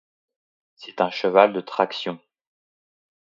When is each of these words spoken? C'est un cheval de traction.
C'est 0.77 0.99
un 0.99 1.11
cheval 1.11 1.53
de 1.53 1.61
traction. 1.61 2.19